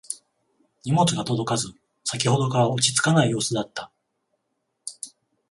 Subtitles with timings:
[0.83, 3.91] 荷物が届かず先ほどから落ち着かない様子だった